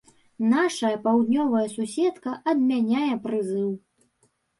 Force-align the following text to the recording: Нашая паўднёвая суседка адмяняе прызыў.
Нашая 0.51 0.93
паўднёвая 1.03 1.61
суседка 1.73 2.33
адмяняе 2.53 3.11
прызыў. 3.27 3.69